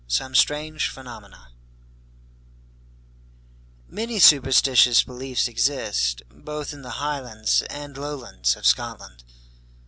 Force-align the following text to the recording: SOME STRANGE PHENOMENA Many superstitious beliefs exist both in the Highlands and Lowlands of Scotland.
SOME 0.07 0.33
STRANGE 0.33 0.89
PHENOMENA 0.89 1.49
Many 3.87 4.17
superstitious 4.17 5.03
beliefs 5.03 5.47
exist 5.47 6.23
both 6.31 6.73
in 6.73 6.81
the 6.81 6.97
Highlands 7.05 7.61
and 7.69 7.95
Lowlands 7.95 8.55
of 8.55 8.65
Scotland. 8.65 9.23